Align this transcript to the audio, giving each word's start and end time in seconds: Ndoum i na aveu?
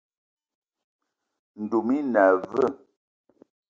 Ndoum 1.61 1.87
i 1.97 1.99
na 2.11 2.21
aveu? 2.31 2.73